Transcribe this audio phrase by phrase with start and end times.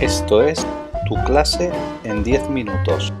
[0.00, 0.64] Esto es
[1.08, 1.72] Tu clase
[2.04, 3.12] en 10 minutos.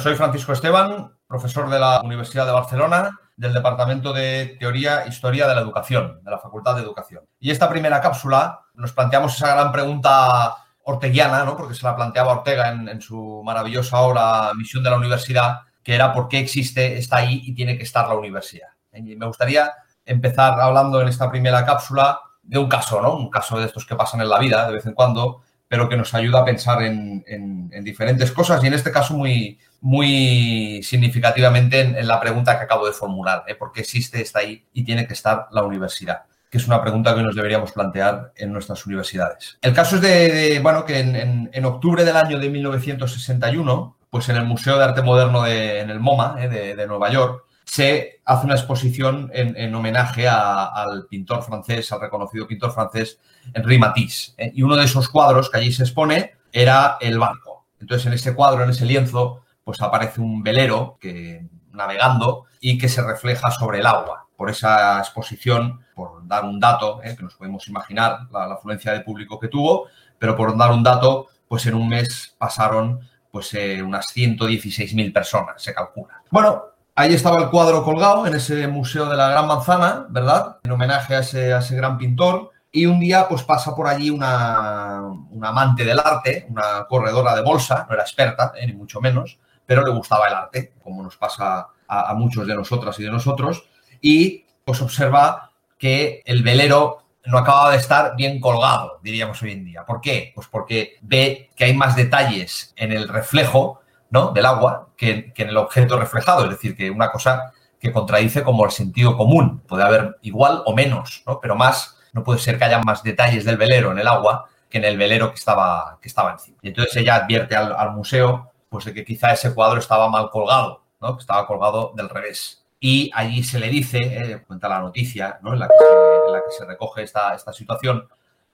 [0.00, 5.48] Soy Francisco Esteban, profesor de la Universidad de Barcelona, del Departamento de Teoría e Historia
[5.48, 7.24] de la Educación, de la Facultad de Educación.
[7.40, 11.56] Y esta primera cápsula nos planteamos esa gran pregunta orteguiana, ¿no?
[11.56, 16.12] porque se la planteaba Ortega en, su maravillosa obra Misión de la Universidad, que era
[16.12, 18.68] por qué existe, está ahí y tiene que estar la universidad.
[18.92, 19.70] Y me gustaría
[20.04, 23.14] empezar hablando en esta primera cápsula de un caso, ¿no?
[23.16, 25.96] Un caso de estos que pasan en la vida de vez en cuando, pero que
[25.96, 30.80] nos ayuda a pensar en, en- en diferentes cosas y en este caso muy, muy
[30.84, 33.54] significativamente en, en la pregunta que acabo de formular, ¿eh?
[33.56, 36.22] ¿por qué existe, está ahí y tiene que estar la universidad?
[36.50, 39.58] Que es una pregunta que nos deberíamos plantear en nuestras universidades.
[39.62, 44.28] El caso es de, de, bueno, que en, en- octubre del año de 1961, pues
[44.28, 46.48] en el Museo de Arte Moderno de, en el MoMA ¿eh?
[46.48, 52.00] de, de Nueva York, se hace una exposición en, en homenaje al pintor francés, al
[52.00, 53.18] reconocido pintor francés
[53.52, 54.34] Henri Matisse.
[54.38, 54.52] ¿eh?
[54.54, 57.66] Y uno de esos cuadros que allí se expone era el barco.
[57.80, 62.88] Entonces, en ese cuadro, en ese lienzo, pues aparece un velero que navegando y que
[62.88, 64.25] se refleja sobre el agua.
[64.36, 67.16] Por esa exposición, por dar un dato, ¿eh?
[67.16, 69.86] que nos podemos imaginar la, afluencia de público que tuvo,
[70.18, 73.00] pero por dar un dato, pues en un mes pasaron
[73.30, 76.22] pues eh, unas 116.000 personas, se calcula.
[76.30, 80.58] Bueno, ahí estaba el cuadro colgado en ese Museo de la Gran Manzana, ¿verdad?
[80.64, 82.50] En homenaje a ese, a ese gran pintor.
[82.72, 85.00] Y un día pues pasa por allí una,
[85.30, 89.38] una amante del arte, una corredora de bolsa, no era experta, eh, ni mucho menos,
[89.64, 93.10] pero le gustaba el arte, como nos pasa a, a muchos de nosotras y de
[93.10, 93.64] nosotros,
[94.00, 99.64] y pues observa que el velero no acaba de estar bien colgado, diríamos hoy en
[99.64, 99.84] día.
[99.84, 100.32] ¿Por qué?
[100.34, 104.30] Pues porque ve que hay más detalles en el reflejo ¿no?
[104.30, 108.64] del agua que, en el objeto reflejado, es decir, que una cosa que contradice como
[108.64, 109.60] el sentido común.
[109.66, 111.40] Puede haber igual o menos, ¿no?
[111.40, 114.78] pero más, no puede ser que haya más detalles del velero en el agua que
[114.78, 116.58] en el velero que estaba, que estaba encima.
[116.62, 120.30] Y entonces ella advierte al, al museo pues, de que quizá ese cuadro estaba mal
[120.30, 121.16] colgado, ¿no?
[121.16, 122.65] que estaba colgado del revés.
[122.88, 125.52] Y allí se le dice, eh, cuenta la noticia ¿no?
[125.54, 128.06] en, la que se, en la que se recoge esta, esta situación,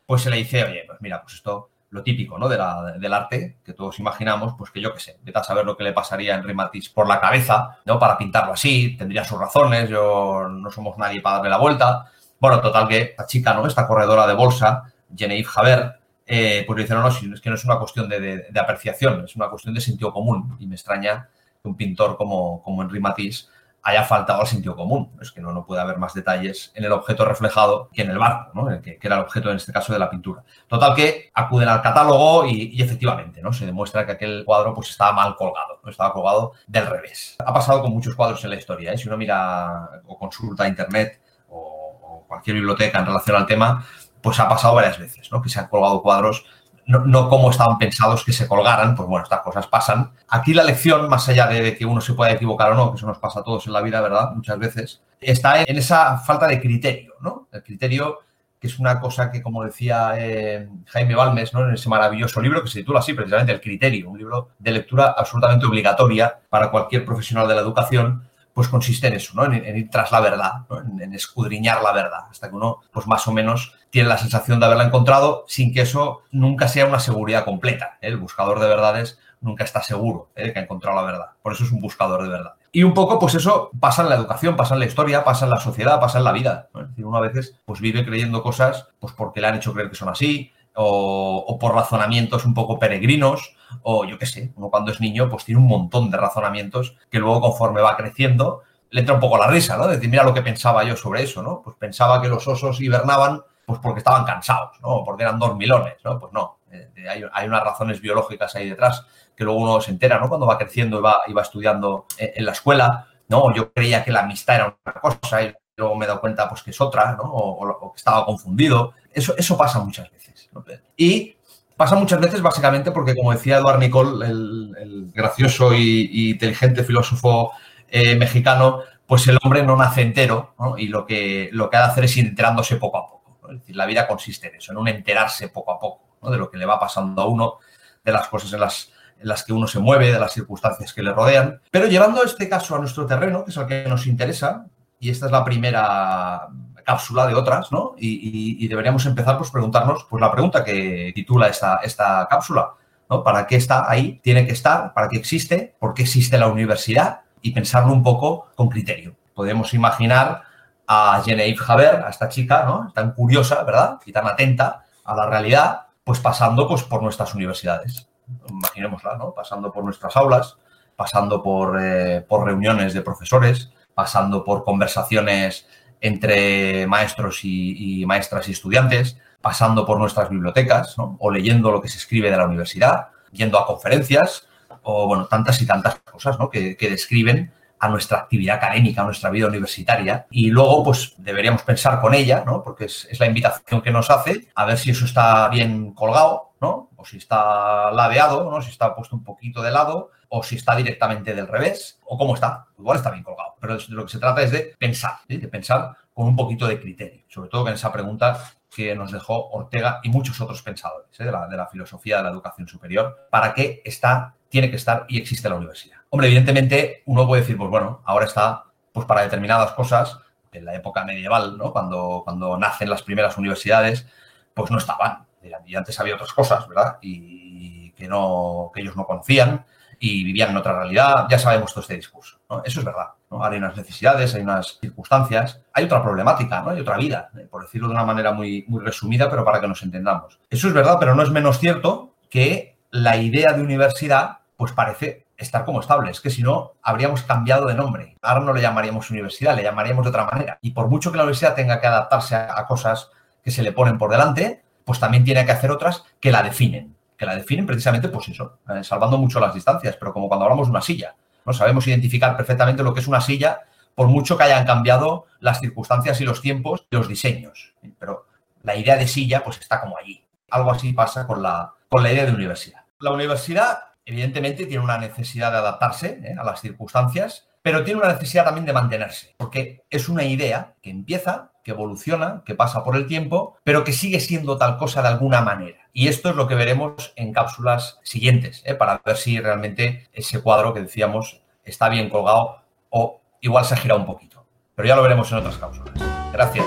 [0.06, 2.48] pues se le dice, oye, pues mira, pues esto, lo típico ¿no?
[2.48, 5.84] del arte, que todos imaginamos, pues que yo qué sé, vete a saber lo que
[5.84, 7.98] le pasaría a Henri Matisse por la cabeza, ¿no?
[7.98, 12.06] Para pintarlo así, tendría sus razones, yo no somos nadie para darle la vuelta.
[12.40, 13.66] Bueno, total que esta chica, ¿no?
[13.66, 17.56] Esta corredora de bolsa, Genevieve Javer, eh, pues le dice, no, no, es que no
[17.56, 18.18] es una cuestión de,
[18.50, 20.56] de- apreciación, es una cuestión de sentido común.
[20.58, 21.28] Y me extraña
[21.62, 23.50] que un pintor como, como Henri Matisse
[23.82, 25.12] haya faltado al sentido común.
[25.20, 28.18] Es que no, no puede haber más detalles en el objeto reflejado que en el
[28.18, 28.70] barco, ¿no?
[28.70, 30.44] El que, era el objeto en este caso de la pintura.
[30.68, 33.52] Total que acuden al catálogo y, efectivamente, ¿no?
[33.52, 35.80] Se demuestra que aquel cuadro pues estaba mal colgado.
[35.86, 37.36] Estaba colgado del revés.
[37.44, 38.98] Ha pasado con muchos cuadros en la historia, ¿eh?
[38.98, 43.84] Si uno mira o consulta internet o, o cualquier biblioteca en relación al tema,
[44.22, 45.42] pues ha pasado varias veces, ¿no?
[45.42, 46.44] Que se han colgado cuadros
[46.86, 50.12] no, no como estaban pensados que se colgaran, pues bueno, estas cosas pasan.
[50.28, 53.06] Aquí la lección, más allá de que uno se pueda equivocar o no, que eso
[53.06, 54.32] nos pasa a todos en la vida, ¿verdad?
[54.34, 57.48] Muchas veces, está en esa falta de criterio, ¿no?
[57.52, 58.20] El criterio
[58.62, 61.66] que es una cosa que, como decía eh, Jaime Balmes, ¿no?
[61.66, 65.16] en ese maravilloso libro que se titula así, precisamente El Criterio, un libro de lectura
[65.18, 68.22] absolutamente obligatoria para cualquier profesional de la educación,
[68.54, 69.44] pues consiste en eso, ¿no?
[69.44, 70.52] en, ir tras la verdad,
[71.00, 74.66] en, escudriñar la verdad, hasta que uno, pues más o menos, tiene la sensación de
[74.66, 77.98] haberla encontrado sin que eso nunca sea una seguridad completa.
[78.00, 78.08] ¿eh?
[78.08, 80.46] El buscador de verdades nunca está seguro ¿eh?
[80.46, 81.26] de que ha encontrado la verdad.
[81.42, 82.54] Por eso es un buscador de verdad.
[82.74, 85.50] Y un poco, pues eso pasa en la educación, pasa en la historia, pasa en
[85.50, 86.68] la sociedad, pasa en la vida.
[86.96, 90.08] uno a veces pues vive creyendo cosas pues porque le han hecho creer que son
[90.08, 95.28] así, o, por razonamientos un poco peregrinos, o yo qué sé, uno cuando es niño
[95.28, 99.38] pues tiene un montón de razonamientos que luego conforme va creciendo le entra un poco
[99.38, 99.86] la risa, ¿no?
[99.86, 101.62] Decir, mira lo que pensaba yo sobre eso, ¿no?
[101.62, 105.02] Pues pensaba que los osos hibernaban pues porque estaban cansados, ¿no?
[105.04, 106.18] Porque eran dormilones, ¿no?
[106.18, 110.18] Pues no, eh, hay, hay unas razones biológicas ahí detrás que luego uno se entera,
[110.18, 110.28] ¿no?
[110.28, 113.54] Cuando va creciendo y va, y va estudiando en, en la escuela, ¿no?
[113.54, 116.62] Yo creía que la amistad era una cosa y luego me he dado cuenta pues
[116.62, 117.22] que es otra, ¿no?
[117.24, 118.92] O- o que estaba confundido.
[119.12, 120.50] Eso, eso pasa muchas veces.
[120.96, 121.36] Y
[121.76, 127.52] pasa muchas veces básicamente porque, como decía Eduard Nicol, el, gracioso y, inteligente filósofo
[127.88, 130.78] eh, mexicano, pues el hombre no nace entero ¿no?
[130.78, 133.50] y lo que, lo que ha de hacer es ir enterándose poco a poco.
[133.50, 136.50] Es decir, la vida consiste en eso, en un enterarse poco a poco de lo
[136.50, 137.58] que le va pasando a uno,
[138.04, 141.02] de las cosas en las, en las que uno se mueve, de las circunstancias que
[141.02, 141.60] le rodean.
[141.70, 144.66] Pero llevando este caso a nuestro terreno, que es el que nos interesa,
[145.00, 146.48] y esta es la primera
[146.82, 147.94] cápsula de otras, ¿no?
[147.96, 152.74] Y, deberíamos empezar pues preguntarnos, pues la pregunta que titula esta, esta cápsula,
[153.08, 153.22] ¿no?
[153.22, 154.20] ¿Para qué está ahí?
[154.22, 154.92] ¿Tiene que estar?
[154.94, 155.74] ¿Para qué existe?
[155.78, 157.22] ¿Por qué existe la universidad?
[157.40, 159.16] Y pensarlo un poco con criterio.
[159.34, 160.42] Podemos imaginar
[160.86, 162.92] a Genevieve Haber, a esta chica, ¿no?
[162.94, 163.98] Tan curiosa, ¿verdad?
[164.04, 168.08] Y tan atenta a la realidad, pues pasando pues, por nuestras universidades.
[168.48, 169.32] Imaginémosla, ¿no?
[169.32, 170.56] Pasando por nuestras aulas,
[170.96, 175.66] pasando por, eh, por reuniones de profesores, pasando por conversaciones
[176.02, 181.98] entre maestros y, maestras y estudiantes, pasando por nuestras bibliotecas o leyendo lo que se
[181.98, 184.46] escribe de la universidad, yendo a conferencias
[184.82, 189.46] o, bueno, tantas y tantas cosas que, describen a nuestra actividad académica, a nuestra vida
[189.46, 190.26] universitaria.
[190.30, 192.62] Y luego, pues, deberíamos pensar con ella, ¿no?
[192.62, 196.51] Porque es, es, la invitación que nos hace, a ver si eso está bien colgado,
[196.62, 196.90] ¿no?
[196.96, 198.62] O si está ladeado, ¿no?
[198.62, 202.34] Si está puesto un poquito de lado, o si está directamente del revés, o cómo
[202.34, 202.66] está.
[202.78, 203.56] Igual está bien colgado.
[203.60, 206.80] Pero de lo que se trata es de pensar, de pensar con un poquito de
[206.80, 207.24] criterio.
[207.28, 208.38] Sobre todo en esa pregunta
[208.74, 211.24] que nos dejó Ortega y muchos otros pensadores ¿eh?
[211.24, 213.26] de, la, de, la, filosofía de la educación superior.
[213.28, 215.98] ¿Para qué está, tiene que estar y existe la universidad?
[216.10, 220.18] Hombre, evidentemente uno puede decir, pues bueno, ahora está pues para determinadas cosas,
[220.52, 221.72] en la época medieval, ¿no?
[221.72, 224.06] cuando, cuando nacen las primeras universidades,
[224.54, 225.26] pues no estaban.
[225.64, 226.98] Y antes había otras cosas, ¿verdad?
[227.02, 229.64] Y que, no, que ellos no conocían
[229.98, 231.26] y vivían en otra realidad.
[231.30, 232.38] Ya sabemos todo este discurso.
[232.64, 233.08] Eso es verdad.
[233.30, 236.70] Hay unas necesidades, hay unas circunstancias, hay otra problemática, ¿no?
[236.70, 239.68] hay otra vida, eh, por decirlo de una manera muy, muy resumida, pero para que
[239.68, 240.38] nos entendamos.
[240.50, 245.26] Eso es verdad, pero no es menos cierto que la idea de universidad pues parece
[245.36, 246.10] estar como estable.
[246.10, 248.16] Es que si no, habríamos cambiado de nombre.
[248.22, 250.58] Ahora no le llamaríamos universidad, le llamaríamos de otra manera.
[250.60, 253.10] Y por mucho que la universidad tenga que adaptarse a cosas
[253.42, 256.94] que se le ponen por delante, pues también tiene que hacer otras que la definen
[257.22, 260.66] que la definen precisamente, pues eso, eh, salvando mucho las distancias, pero como cuando hablamos
[260.66, 261.14] de una silla,
[261.46, 261.52] ¿no?
[261.52, 263.60] Sabemos identificar perfectamente lo que es una silla,
[263.94, 267.74] por mucho que hayan cambiado las circunstancias y los tiempos y los diseños.
[267.96, 268.26] Pero
[268.64, 270.24] la idea de silla, pues está como allí.
[270.50, 272.80] Algo así pasa con la, con la idea de universidad.
[272.98, 276.34] La universidad, evidentemente, tiene una necesidad de adaptarse ¿eh?
[276.36, 280.90] a las circunstancias, pero tiene una necesidad también de mantenerse, porque es una idea que
[280.90, 285.08] empieza que evoluciona, que pasa por el tiempo, pero que sigue siendo tal cosa de
[285.08, 285.78] alguna manera.
[285.92, 288.74] Y esto es lo que veremos en cápsulas siguientes, ¿eh?
[288.74, 293.76] para ver si realmente ese cuadro que decíamos está bien colgado o igual se ha
[293.76, 294.44] girado un poquito.
[294.74, 295.94] Pero ya lo veremos en otras cápsulas.
[296.32, 296.66] Gracias.